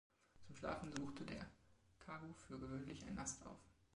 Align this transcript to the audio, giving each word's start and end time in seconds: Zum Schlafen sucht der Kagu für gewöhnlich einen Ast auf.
Zum 0.47 0.55
Schlafen 0.55 0.91
sucht 0.93 1.29
der 1.29 1.45
Kagu 1.99 2.33
für 2.33 2.57
gewöhnlich 2.57 3.05
einen 3.05 3.19
Ast 3.19 3.45
auf. 3.45 3.59